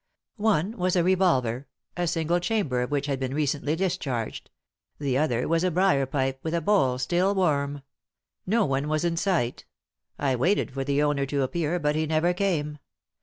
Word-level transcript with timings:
One 0.37 0.71
was 0.79 0.95
a 0.95 1.03
revolver, 1.03 1.67
a 1.95 2.07
single 2.07 2.39
chamber 2.39 2.81
of 2.81 2.89
which 2.89 3.05
had 3.05 3.19
been 3.19 3.35
recently 3.35 3.75
discharged; 3.75 4.49
the 4.97 5.15
other 5.15 5.47
was 5.47 5.63
a 5.63 5.69
briar 5.69 6.07
pipe, 6.07 6.39
with 6.41 6.53
the 6.53 6.59
bowl 6.61 6.97
still 6.97 7.35
warm. 7.35 7.83
No 8.47 8.65
one 8.65 8.87
was 8.87 9.05
in 9.05 9.15
sight 9.15 9.63
I 10.17 10.35
waited 10.35 10.71
for 10.71 10.83
the 10.83 11.03
owner 11.03 11.27
to 11.27 11.43
appear, 11.43 11.77
but 11.77 11.95
he 11.95 12.07
never 12.07 12.33
came. 12.33 12.79